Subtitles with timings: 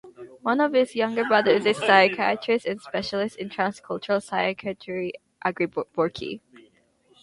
[0.41, 5.13] One of his younger brothers is psychiatrist and specialist in transcultural psychiatry
[5.45, 6.41] Aggrey Burke.